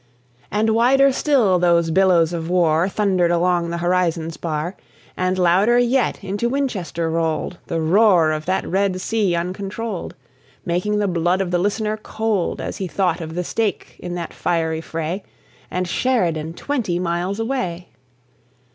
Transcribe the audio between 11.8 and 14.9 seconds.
cold As he thought of the stake in that fiery